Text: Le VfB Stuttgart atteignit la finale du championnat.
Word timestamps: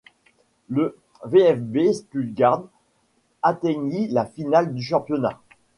Le 0.67 0.97
VfB 1.25 1.93
Stuttgart 1.93 2.63
atteignit 3.43 4.07
la 4.07 4.25
finale 4.25 4.73
du 4.73 4.81
championnat. 4.81 5.39